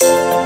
[0.00, 0.39] Thank you.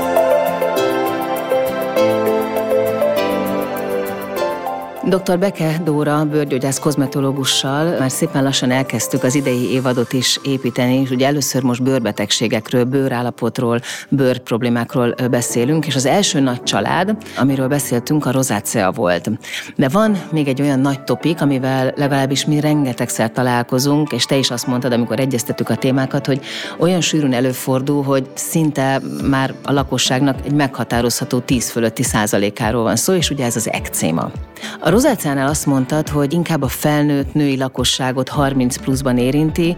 [5.07, 5.39] Dr.
[5.39, 11.27] Beke Dóra, bőrgyógyász kozmetológussal már szépen lassan elkezdtük az idei évadot is építeni, és ugye
[11.27, 13.79] először most bőrbetegségekről, bőrállapotról,
[14.09, 19.29] bőrproblémákról beszélünk, és az első nagy család, amiről beszéltünk, a rozácea volt.
[19.75, 24.51] De van még egy olyan nagy topik, amivel legalábbis mi rengetegszer találkozunk, és te is
[24.51, 26.41] azt mondtad, amikor egyeztettük a témákat, hogy
[26.79, 33.13] olyan sűrűn előfordul, hogy szinte már a lakosságnak egy meghatározható 10 fölötti százalékáról van szó,
[33.13, 34.31] és ugye ez az ekcéma.
[34.79, 39.75] A rozáciánál azt mondtad, hogy inkább a felnőtt női lakosságot 30 pluszban érinti,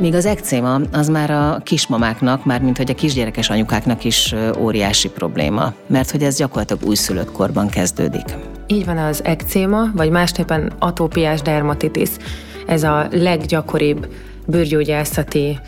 [0.00, 5.08] Míg az ekcéma az már a kismamáknak, már mint hogy a kisgyerekes anyukáknak is óriási
[5.08, 8.24] probléma, mert hogy ez gyakorlatilag újszülött korban kezdődik.
[8.66, 12.10] Így van az ekcéma, vagy másképpen atópiás dermatitis.
[12.66, 14.06] Ez a leggyakoribb
[14.46, 15.58] bőrgyógyászati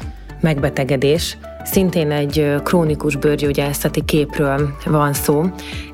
[0.41, 5.45] megbetegedés, Szintén egy krónikus bőrgyógyászati képről van szó,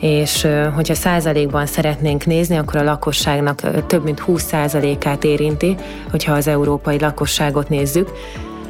[0.01, 5.76] és hogyha százalékban szeretnénk nézni, akkor a lakosságnak több mint 20 százalékát érinti,
[6.10, 8.10] hogyha az európai lakosságot nézzük,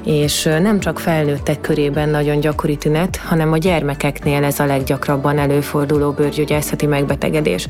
[0.05, 6.11] és nem csak felnőttek körében nagyon gyakori tünet, hanem a gyermekeknél ez a leggyakrabban előforduló
[6.11, 7.69] bőrgyógyászati megbetegedés.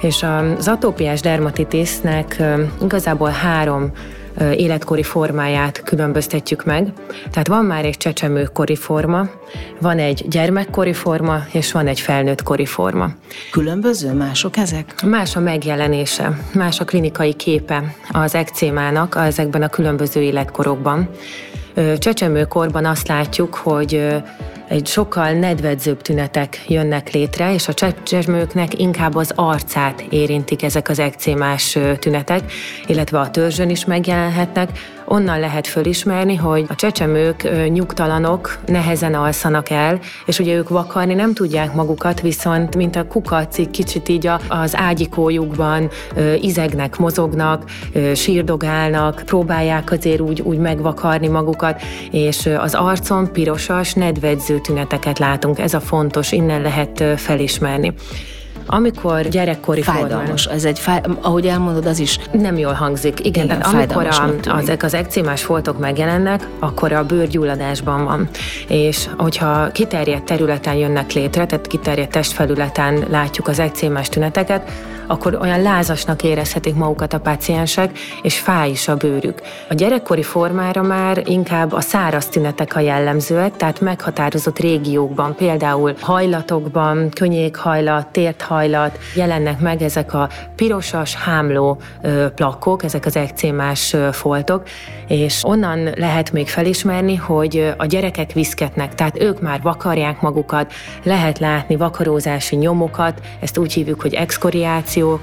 [0.00, 0.24] És
[0.56, 2.42] az atópiás dermatitisnek
[2.82, 3.92] igazából három
[4.40, 6.92] életkori formáját különböztetjük meg.
[7.30, 9.28] Tehát van már egy csecsemőkori forma,
[9.80, 13.10] van egy gyermekkori forma, és van egy felnőttkori forma.
[13.50, 15.02] Különböző mások ezek?
[15.04, 21.08] Más a megjelenése, más a klinikai képe az ekcémának ezekben a különböző életkorokban.
[21.98, 24.14] Csecsemőkorban azt látjuk, hogy
[24.68, 30.98] egy sokkal nedvedzőbb tünetek jönnek létre, és a csecsemőknek inkább az arcát érintik ezek az
[30.98, 32.52] ekcémás tünetek,
[32.86, 34.70] illetve a törzsön is megjelenhetnek,
[35.06, 41.34] onnan lehet fölismerni, hogy a csecsemők nyugtalanok, nehezen alszanak el, és ugye ők vakarni nem
[41.34, 45.90] tudják magukat, viszont mint a kukacik kicsit így az ágyikójukban
[46.40, 47.64] izegnek, mozognak,
[48.14, 55.58] sírdogálnak, próbálják azért úgy, úgy megvakarni magukat, és az arcon pirosas, nedvedző tüneteket látunk.
[55.58, 57.94] Ez a fontos, innen lehet felismerni.
[58.66, 60.42] Amikor gyerekkori Fájdalmas.
[60.42, 63.20] Formán, ez egy, fáj, ahogy elmondod, az is nem jól hangzik.
[63.20, 68.28] Igen, Igen tehát amikor a, ezek az ekcémás foltok megjelennek, akkor a bőrgyulladásban van.
[68.68, 74.70] És hogyha kiterjedt területen jönnek létre, tehát kiterjedt testfelületen látjuk az ekcémás tüneteket,
[75.06, 79.40] akkor olyan lázasnak érezhetik magukat a páciensek, és fáj is a bőrük.
[79.68, 87.10] A gyerekkori formára már inkább a száraz tünetek a jellemzőek, tehát meghatározott régiókban, például hajlatokban,
[87.10, 91.78] könnyékhajlat, térthajlat jelennek meg ezek a pirosas, hámló
[92.34, 94.62] plakkok, ezek az ekcémás foltok,
[95.08, 100.72] és onnan lehet még felismerni, hogy a gyerekek viszketnek, tehát ők már vakarják magukat,
[101.02, 105.20] lehet látni vakarózási nyomokat, ezt úgy hívjuk, hogy exkoriáció, espacio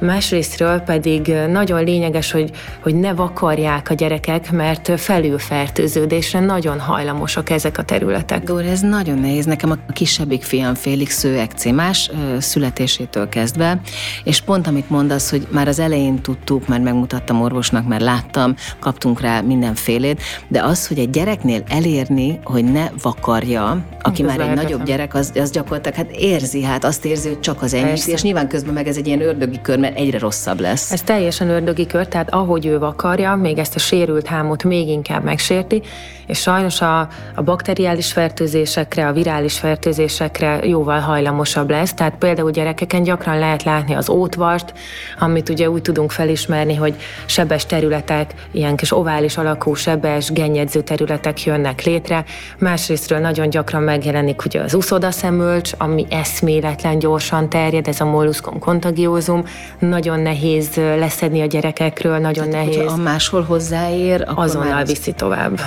[0.00, 7.78] másrésztről pedig nagyon lényeges, hogy, hogy ne vakarják a gyerekek, mert felülfertőződésre nagyon hajlamosak ezek
[7.78, 8.42] a területek.
[8.42, 9.44] Dóri, ez nagyon nehéz.
[9.44, 13.80] Nekem a kisebbik fiam félig szőekcémás születésétől kezdve,
[14.24, 19.20] és pont amit mondasz, hogy már az elején tudtuk, már megmutattam orvosnak, már láttam, kaptunk
[19.20, 24.54] rá mindenfélét, de az, hogy egy gyereknél elérni, hogy ne vakarja, aki ez már egy
[24.54, 28.22] nagyobb gyerek, az, az gyakorlatilag hát érzi, hát azt érzi, hogy csak az enyészti, és
[28.22, 30.92] nyilván közben meg ez egy ilyen ördögi kör, mert egyre rosszabb lesz.
[30.92, 35.24] Ez teljesen ördögi kör, tehát ahogy ő akarja, még ezt a sérült hámot még inkább
[35.24, 35.82] megsérti,
[36.26, 41.94] és sajnos a, a bakteriális fertőzésekre, a virális fertőzésekre jóval hajlamosabb lesz.
[41.94, 44.72] Tehát például gyerekeken gyakran lehet látni az ótvart,
[45.18, 46.96] amit ugye úgy tudunk felismerni, hogy
[47.26, 52.24] sebes területek, ilyen kis ovális alakú sebes, gennyedző területek jönnek létre.
[52.58, 59.44] Másrésztről nagyon gyakran megjelenik ugye az uszodaszemölcs, ami eszméletlen gyorsan terjed, ez a molluszkom contagiosum,
[59.78, 62.90] nagyon nehéz leszedni a gyerekekről, nagyon Tehát, nehéz.
[62.90, 65.60] Ha máshol hozzáér, akkor azonnal viszi tovább.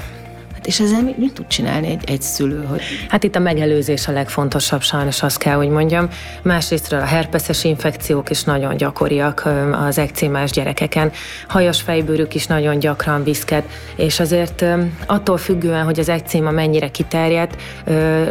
[0.69, 2.63] És ezzel mit, mit tud csinálni egy, egy szülő?
[2.63, 2.81] Hogy...
[3.07, 6.09] Hát itt a megelőzés a legfontosabb, sajnos azt kell, hogy mondjam.
[6.41, 9.49] Másrésztről a herpeszes infekciók is nagyon gyakoriak
[9.87, 11.11] az ekcémás gyerekeken.
[11.47, 13.63] Hajas fejbőrük is nagyon gyakran viszket,
[13.95, 14.65] és azért
[15.05, 17.61] attól függően, hogy az ekcéma mennyire kiterjedt,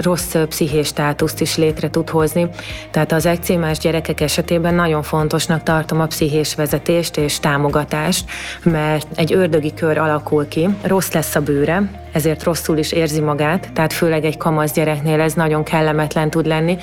[0.01, 2.49] rossz pszichés státuszt is létre tud hozni.
[2.91, 8.31] Tehát az ekcémás gyerekek esetében nagyon fontosnak tartom a pszichés vezetést és támogatást,
[8.62, 13.73] mert egy ördögi kör alakul ki, rossz lesz a bőre, ezért rosszul is érzi magát,
[13.73, 16.79] tehát főleg egy kamasz gyereknél ez nagyon kellemetlen tud lenni,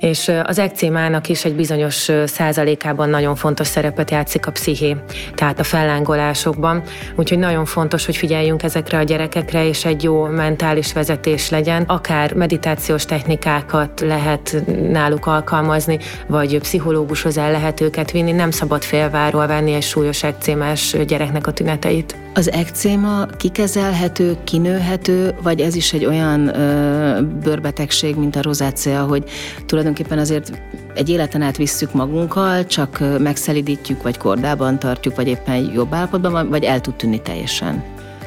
[0.00, 4.96] És az ekcémának is egy bizonyos százalékában nagyon fontos szerepet játszik a psziché,
[5.34, 6.82] tehát a fellángolásokban.
[7.16, 11.82] Úgyhogy nagyon fontos, hogy figyeljünk ezekre a gyerekekre, és egy jó mentális vezetés legyen.
[11.82, 18.32] Akár meditációs technikákat lehet náluk alkalmazni, vagy pszichológushoz el lehet őket vinni.
[18.32, 22.16] Nem szabad félváról venni egy súlyos ekcémás gyereknek a tüneteit.
[22.34, 29.24] Az ekcéma kikezelhető, kinőhető, vagy ez is egy olyan ö, bőrbetegség, mint a rozácea, hogy
[29.66, 30.62] tulajdonképpen azért
[30.94, 36.64] egy életen át visszük magunkkal, csak megszelidítjük, vagy kordában tartjuk, vagy éppen jobb állapotban vagy
[36.64, 37.84] el tud tűnni teljesen.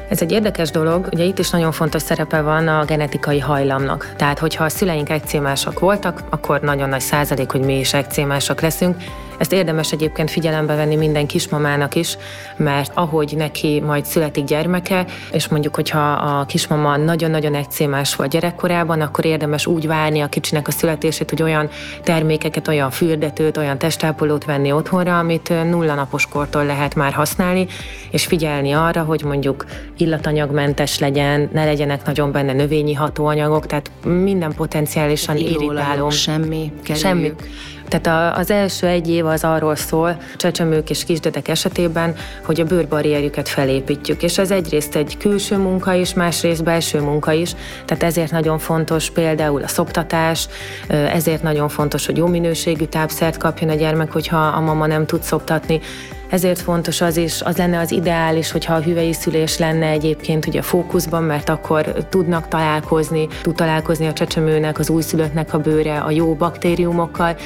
[0.08, 4.14] Ez egy érdekes dolog, ugye itt is nagyon fontos szerepe van a genetikai hajlamnak.
[4.16, 8.96] Tehát, hogyha a szüleink ekcémásak voltak, akkor nagyon nagy százalék, hogy mi is ekcémásak leszünk,
[9.44, 12.16] ezt érdemes egyébként figyelembe venni minden kismamának is,
[12.56, 19.00] mert ahogy neki majd születik gyermeke, és mondjuk, hogyha a kismama nagyon-nagyon ekcémás volt gyerekkorában,
[19.00, 21.68] akkor érdemes úgy várni a kicsinek a születését, hogy olyan
[22.02, 27.66] termékeket, olyan fürdetőt, olyan testápolót venni otthonra, amit nulla napos kortól lehet már használni,
[28.10, 29.64] és figyelni arra, hogy mondjuk
[29.96, 36.10] illatanyagmentes legyen, ne legyenek nagyon benne növényi hatóanyagok, tehát minden potenciálisan irritáló.
[36.10, 37.06] Semmi, kerüljük.
[37.06, 37.32] Semmi.
[37.88, 42.14] Tehát az első egy év az arról szól, csecsemők és kisdedek esetében,
[42.44, 44.22] hogy a bőrbarrierjüket felépítjük.
[44.22, 47.54] És ez egyrészt egy külső munka is, másrészt belső munka is.
[47.84, 50.48] Tehát ezért nagyon fontos például a szoptatás,
[50.88, 55.22] ezért nagyon fontos, hogy jó minőségű tápszert kapjon a gyermek, hogyha a mama nem tud
[55.22, 55.80] szoptatni.
[56.30, 60.58] Ezért fontos az is, az lenne az ideális, hogyha a hüvei szülés lenne egyébként ugye
[60.58, 66.10] a fókuszban, mert akkor tudnak találkozni, tud találkozni a csecsemőnek, az újszülöttnek a bőre a
[66.10, 67.36] jó baktériumokkal,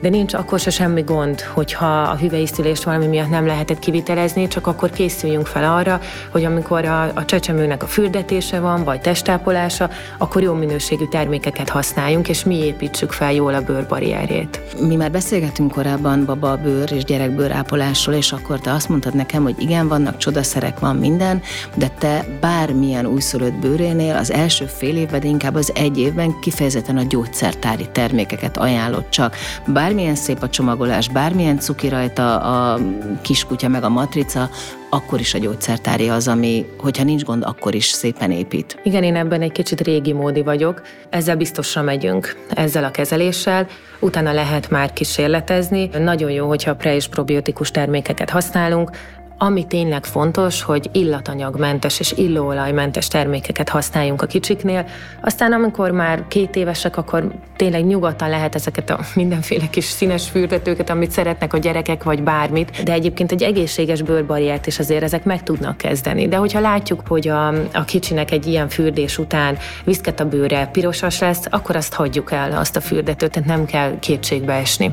[0.00, 4.66] de nincs akkor se semmi gond, hogyha a hüveiszülést valami miatt nem lehetett kivitelezni, csak
[4.66, 6.00] akkor készüljünk fel arra,
[6.30, 12.28] hogy amikor a, a csecsemőnek a fürdetése van, vagy testápolása, akkor jó minőségű termékeket használjunk,
[12.28, 14.60] és mi építsük fel jól a bőrbarrierjét.
[14.80, 19.42] Mi már beszélgettünk korábban baba bőr és gyerekbőr ápolásról, és akkor te azt mondtad nekem,
[19.42, 21.42] hogy igen, vannak csodaszerek, van minden,
[21.74, 27.02] de te bármilyen újszülött bőrénél az első fél évben, inkább az egy évben kifejezetten a
[27.02, 29.36] gyógyszertári termékeket ajánlott csak.
[29.66, 32.78] Bár bármilyen szép a csomagolás, bármilyen cuki rajta a
[33.22, 34.48] kiskutya meg a matrica,
[34.90, 38.80] akkor is a gyógyszertári az, ami, hogyha nincs gond, akkor is szépen épít.
[38.82, 40.82] Igen, én ebben egy kicsit régi módi vagyok.
[41.10, 43.66] Ezzel biztosra megyünk, ezzel a kezeléssel.
[44.00, 45.90] Utána lehet már kísérletezni.
[45.98, 48.90] Nagyon jó, hogyha pre- és probiotikus termékeket használunk,
[49.38, 54.86] ami tényleg fontos, hogy illatanyagmentes és illóolajmentes termékeket használjunk a kicsiknél.
[55.20, 60.90] Aztán amikor már két évesek, akkor tényleg nyugodtan lehet ezeket a mindenféle kis színes fürdetőket,
[60.90, 62.82] amit szeretnek a gyerekek, vagy bármit.
[62.82, 66.28] De egyébként egy egészséges bőrbarriert is azért ezek meg tudnak kezdeni.
[66.28, 71.18] De hogyha látjuk, hogy a, a kicsinek egy ilyen fürdés után viszket a bőre, pirosas
[71.18, 74.92] lesz, akkor azt hagyjuk el, azt a fürdetőt, tehát nem kell kétségbe esni.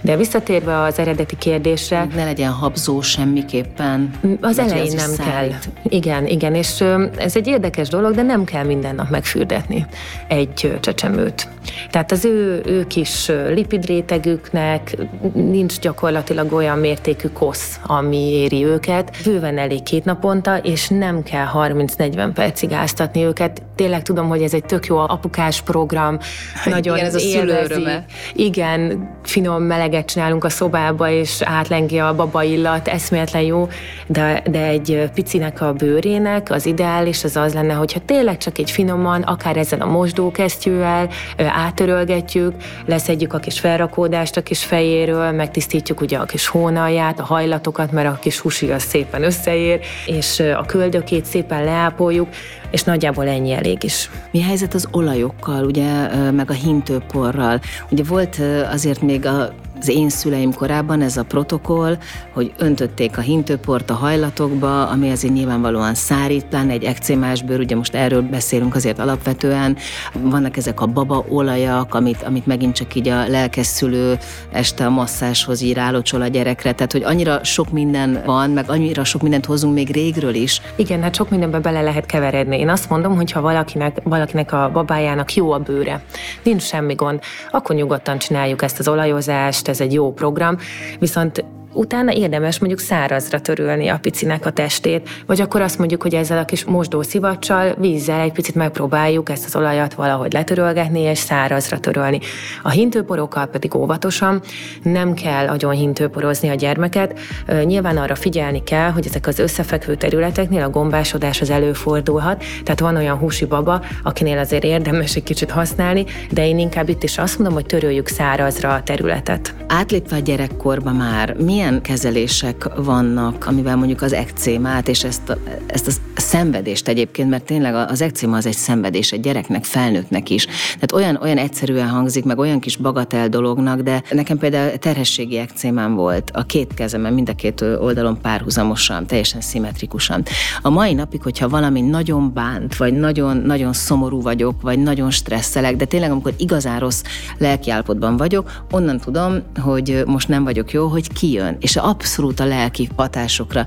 [0.00, 2.06] De visszatérve az eredeti kérdésre...
[2.14, 4.38] Ne legyen habzó semmiképpen szépen.
[4.40, 5.48] Az elején nem kell.
[5.82, 6.84] Igen, igen, és
[7.16, 9.86] ez egy érdekes dolog, de nem kell minden nap megfürdetni
[10.28, 11.48] egy csecsemőt.
[11.90, 14.96] Tehát az ő, ő kis lipidrétegüknek
[15.32, 19.16] nincs gyakorlatilag olyan mértékű kosz, ami éri őket.
[19.24, 23.62] Bőven elég két naponta, és nem kell 30-40 percig áztatni őket.
[23.74, 26.18] Tényleg tudom, hogy ez egy tök jó apukás program.
[26.64, 28.04] Nagyon Igen, ez a szülőröme.
[28.32, 33.68] Igen, finom meleget csinálunk a szobába, és átlengi a baba illat, eszméletlen jó,
[34.06, 38.70] de, de egy picinek a bőrének az ideális az az lenne, hogyha tényleg csak egy
[38.70, 42.54] finoman, akár ezzel a mosdókesztyűvel átörölgetjük,
[42.86, 48.08] leszedjük a kis felrakódást a kis fejéről, megtisztítjuk ugye a kis hónalját, a hajlatokat, mert
[48.08, 52.28] a kis husi az szépen összeér, és a köldökét szépen leápoljuk,
[52.70, 54.10] és nagyjából ennyi elég is.
[54.30, 57.60] Mi a helyzet az olajokkal, ugye, meg a hintőporral?
[57.90, 58.40] Ugye volt
[58.72, 61.96] azért még a az én szüleim korábban ez a protokoll,
[62.32, 67.76] hogy öntötték a hintőport a hajlatokba, ami azért nyilvánvalóan szárít, pláne egy ekcémás bőr, ugye
[67.76, 69.76] most erről beszélünk azért alapvetően.
[70.12, 74.18] Vannak ezek a baba olajak, amit, amit megint csak így a lelkes szülő
[74.52, 79.04] este a masszáshoz ír álocsol a gyerekre, tehát hogy annyira sok minden van, meg annyira
[79.04, 80.60] sok mindent hozunk még régről is.
[80.76, 82.58] Igen, hát sok mindenbe bele lehet keveredni.
[82.58, 86.02] Én azt mondom, hogy ha valakinek, valakinek a babájának jó a bőre,
[86.42, 90.56] nincs semmi gond, akkor nyugodtan csináljuk ezt az olajozást, ez egy jó program,
[90.98, 96.14] viszont utána érdemes mondjuk szárazra törölni a picinek a testét, vagy akkor azt mondjuk, hogy
[96.14, 101.78] ezzel a kis mosdószivacsal, vízzel egy picit megpróbáljuk ezt az olajat valahogy letörölgetni és szárazra
[101.78, 102.20] törölni.
[102.62, 104.42] A hintőporokkal pedig óvatosan,
[104.82, 107.18] nem kell agyon hintőporozni a gyermeket.
[107.64, 112.96] Nyilván arra figyelni kell, hogy ezek az összefekvő területeknél a gombásodás az előfordulhat, tehát van
[112.96, 117.38] olyan húsi baba, akinél azért érdemes egy kicsit használni, de én inkább itt is azt
[117.38, 119.54] mondom, hogy töröljük szárazra a területet.
[119.68, 125.86] Átlépve a gyerekkorba már milyen kezelések vannak, amivel mondjuk az ekcémát és ezt a, ezt
[125.86, 130.44] a szenvedést egyébként, mert tényleg az ekcéma az egy szenvedés egy gyereknek, felnőttnek is.
[130.74, 135.94] Tehát olyan, olyan egyszerűen hangzik, meg olyan kis bagatel dolognak, de nekem például terhességi ekcémám
[135.94, 140.22] volt a két kezemen, mind a két oldalon párhuzamosan, teljesen szimmetrikusan.
[140.62, 145.76] A mai napig, hogyha valami nagyon bánt, vagy nagyon, nagyon szomorú vagyok, vagy nagyon stresszelek,
[145.76, 147.02] de tényleg amikor igazán rossz
[147.38, 152.88] lelkiállapotban vagyok, onnan tudom, hogy most nem vagyok jó, hogy kijön, és abszolút a lelki
[152.96, 153.66] hatásokra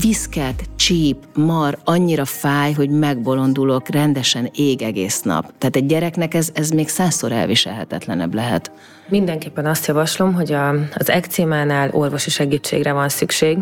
[0.00, 5.52] viszket, csíp, mar, annyira fáj, hogy megbolondulok, rendesen ég egész nap.
[5.58, 8.72] Tehát egy gyereknek ez, ez még százszor elviselhetetlenebb lehet.
[9.08, 13.58] Mindenképpen azt javaslom, hogy a, az ekcémánál orvosi segítségre van szükség,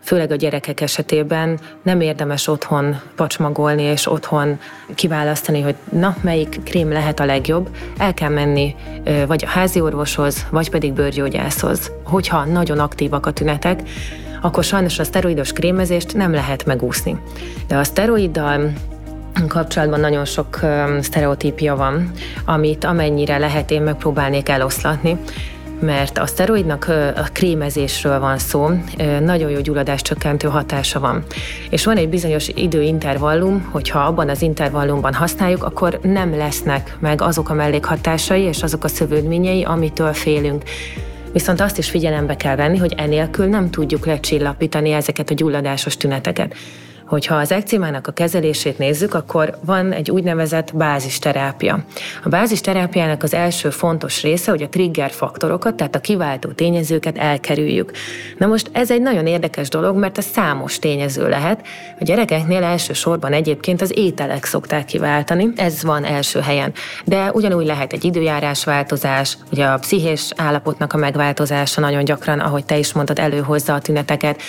[0.00, 4.58] főleg a gyerekek esetében nem érdemes otthon pacsmagolni és otthon
[4.94, 7.68] kiválasztani, hogy na, melyik krém lehet a legjobb.
[7.98, 8.74] El kell menni
[9.26, 11.90] vagy a házi orvoshoz, vagy pedig bőrgyógyászhoz.
[12.04, 13.82] Hogyha nagyon aktívak a tünetek,
[14.40, 17.16] akkor sajnos a szteroidos krémezést nem lehet megúszni.
[17.66, 18.72] De a szteroiddal
[19.48, 20.60] kapcsolatban nagyon sok
[21.00, 22.10] sztereotípia van,
[22.44, 25.18] amit amennyire lehet én megpróbálnék eloszlatni
[25.80, 28.68] mert a szteroidnak a krémezésről van szó,
[29.20, 29.60] nagyon jó
[29.96, 31.24] csökkentő hatása van.
[31.70, 37.48] És van egy bizonyos időintervallum, hogyha abban az intervallumban használjuk, akkor nem lesznek meg azok
[37.48, 40.62] a mellékhatásai és azok a szövődményei, amitől félünk.
[41.32, 46.54] Viszont azt is figyelembe kell venni, hogy enélkül nem tudjuk lecsillapítani ezeket a gyulladásos tüneteket.
[47.10, 51.84] Hogyha az ekcémának a kezelését nézzük, akkor van egy úgynevezett bázisterápia.
[52.24, 57.90] A bázisterápiának az első fontos része, hogy a trigger faktorokat, tehát a kiváltó tényezőket elkerüljük.
[58.38, 61.66] Na most ez egy nagyon érdekes dolog, mert a számos tényező lehet.
[62.00, 66.72] A gyerekeknél elsősorban egyébként az ételek szokták kiváltani, ez van első helyen.
[67.04, 72.64] De ugyanúgy lehet egy időjárás változás, ugye a pszichés állapotnak a megváltozása nagyon gyakran, ahogy
[72.64, 74.42] te is mondtad, előhozza a tüneteket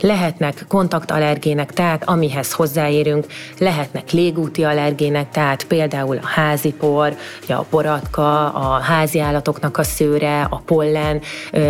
[0.00, 3.26] lehetnek kontaktallergének, tehát amihez hozzáérünk,
[3.58, 7.16] lehetnek légúti allergének, tehát például a házi por,
[7.48, 11.20] a poratka, a házi állatoknak a szőre, a pollen,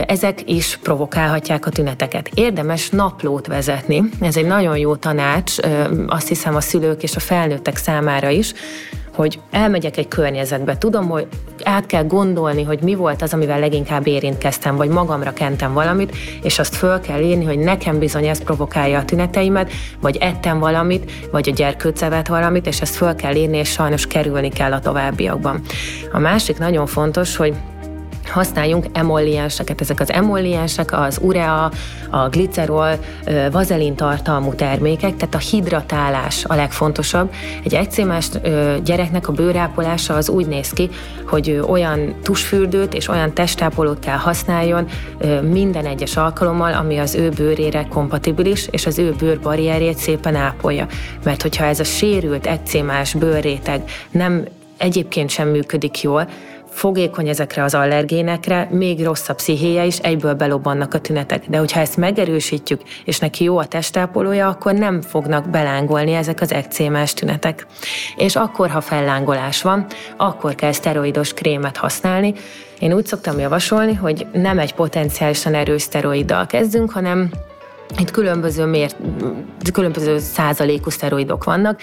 [0.06, 2.28] ezek is provokálhatják a tüneteket.
[2.35, 5.54] Érdemes naplót vezetni, ez egy nagyon jó tanács,
[6.06, 8.52] azt hiszem a szülők és a felnőttek számára is,
[9.17, 11.27] hogy elmegyek egy környezetbe, tudom, hogy
[11.65, 16.59] át kell gondolni, hogy mi volt az, amivel leginkább érintkeztem, vagy magamra kentem valamit, és
[16.59, 19.71] azt föl kell írni, hogy nekem bizony ez provokálja a tüneteimet,
[20.01, 24.49] vagy ettem valamit, vagy a gyerkőcevet valamit, és ezt föl kell írni, és sajnos kerülni
[24.49, 25.61] kell a továbbiakban.
[26.13, 27.55] A másik nagyon fontos, hogy
[28.28, 29.80] használjunk emollienseket.
[29.80, 31.71] Ezek az emolliensek az urea,
[32.11, 32.90] a glicerol,
[33.50, 37.33] vazelin tartalmú termékek, tehát a hidratálás a legfontosabb.
[37.64, 38.28] Egy egyszémás
[38.85, 40.90] gyereknek a bőrápolása az úgy néz ki,
[41.26, 44.87] hogy olyan tusfürdőt és olyan testápolót kell használjon
[45.42, 50.87] minden egyes alkalommal, ami az ő bőrére kompatibilis, és az ő bőrbarrierjét szépen ápolja.
[51.25, 54.45] Mert hogyha ez a sérült egyszémás bőrréteg nem
[54.76, 56.28] egyébként sem működik jól,
[56.76, 61.49] fogékony ezekre az allergénekre, még rosszabb pszichéje is, egyből belobbannak a tünetek.
[61.49, 66.52] De hogyha ezt megerősítjük, és neki jó a testápolója, akkor nem fognak belángolni ezek az
[66.52, 67.66] ekcémás tünetek.
[68.16, 72.35] És akkor, ha fellángolás van, akkor kell szteroidos krémet használni.
[72.78, 77.30] Én úgy szoktam javasolni, hogy nem egy potenciálisan erős szteroiddal kezdünk, hanem
[77.99, 78.97] itt különböző, mért,
[79.73, 81.80] különböző százalékú szteroidok vannak,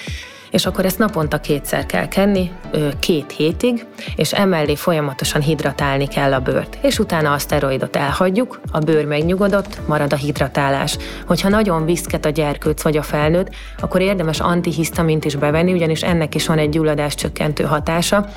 [0.53, 2.51] és akkor ezt naponta kétszer kell kenni,
[2.99, 6.77] két hétig, és emellé folyamatosan hidratálni kell a bőrt.
[6.81, 10.97] És utána a szteroidot elhagyjuk, a bőr megnyugodott, marad a hidratálás.
[11.27, 16.35] Hogyha nagyon viszket a gyerkőc vagy a felnőtt, akkor érdemes antihisztamint is bevenni, ugyanis ennek
[16.35, 18.27] is van egy gyulladás csökkentő hatása,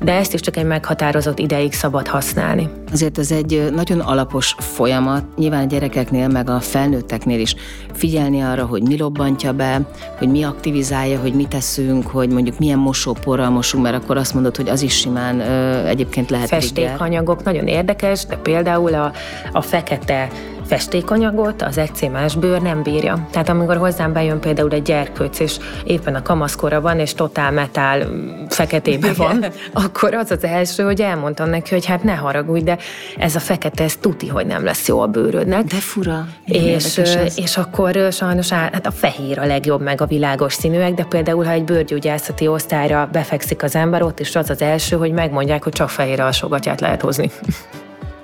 [0.00, 2.68] de ezt is csak egy meghatározott ideig szabad használni.
[2.92, 7.54] Azért ez egy nagyon alapos folyamat, nyilván a gyerekeknél, meg a felnőtteknél is
[7.92, 9.80] figyelni arra, hogy mi lobbantja be,
[10.18, 14.56] hogy mi aktivizálja, hogy mit teszünk, hogy mondjuk milyen mosóporral mosunk, mert akkor azt mondod,
[14.56, 16.48] hogy az is simán ö, egyébként lehet.
[16.48, 19.12] Festékanyagok, nagyon érdekes, de például a,
[19.52, 20.28] a fekete
[20.72, 23.26] festékanyagot az ekcémás bőr nem bírja.
[23.30, 28.06] Tehát amikor hozzám bejön például egy gyerkőc, és éppen a kamaszkora van, és totál metál
[28.48, 32.78] feketébe van, akkor az az első, hogy elmondtam neki, hogy hát ne haragudj, de
[33.18, 35.64] ez a fekete, ez tuti, hogy nem lesz jó a bőrödnek.
[35.64, 36.26] De fura.
[36.44, 37.00] És,
[37.36, 41.50] és akkor sajnos hát a fehér a legjobb, meg a világos színűek, de például, ha
[41.50, 45.88] egy bőrgyógyászati osztályra befekszik az ember, ott is az az első, hogy megmondják, hogy csak
[45.88, 47.30] fehér alsógatját lehet hozni.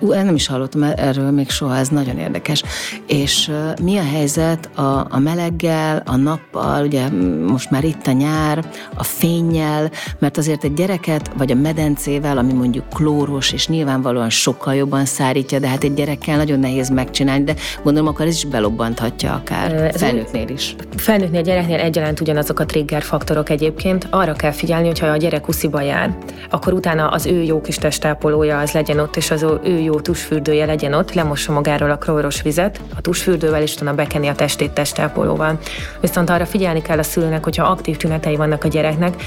[0.01, 2.63] Ú, nem is hallottam erről még soha, ez nagyon érdekes.
[3.07, 7.09] És uh, mi a helyzet a, a meleggel, a nappal, ugye
[7.47, 8.65] most már itt a nyár,
[8.95, 14.75] a fényjel, mert azért egy gyereket, vagy a medencével, ami mondjuk klóros, és nyilvánvalóan sokkal
[14.75, 19.33] jobban szárítja, de hát egy gyerekkel nagyon nehéz megcsinálni, de gondolom akkor ez is belobbanthatja
[19.33, 20.75] akár felnőttnél is.
[20.97, 24.07] Felnőttnél, gyereknél egyaránt ugyanazok a trigger faktorok egyébként.
[24.11, 26.17] Arra kell figyelni, hogyha a gyerek usziba jár,
[26.51, 30.67] akkor utána az ő jó kis testápolója az legyen ott, és az ő jó tusfürdője
[30.67, 35.59] legyen ott, lemossa magáról a klóros vizet, a tusfürdővel és utána bekeni a testét testápolóval.
[36.01, 39.23] Viszont arra figyelni kell a szülőnek, hogyha aktív tünetei vannak a gyereknek,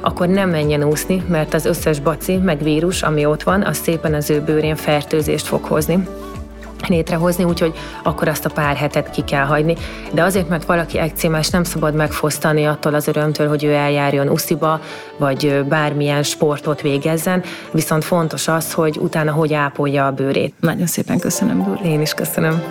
[0.00, 4.14] akkor nem menjen úszni, mert az összes baci, meg vírus, ami ott van, az szépen
[4.14, 6.08] az ő bőrén fertőzést fog hozni
[6.86, 9.76] létrehozni, úgyhogy akkor azt a pár hetet ki kell hagyni.
[10.12, 14.80] De azért, mert valaki ekcémás, nem szabad megfosztani attól az örömtől, hogy ő eljárjon usziba,
[15.18, 17.42] vagy bármilyen sportot végezzen,
[17.72, 20.54] viszont fontos az, hogy utána hogy ápolja a bőrét.
[20.60, 21.88] Nagyon szépen köszönöm, Dóri.
[21.88, 22.62] Én is köszönöm.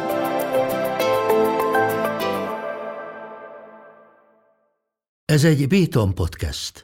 [5.26, 6.84] Ez egy Béton podcast.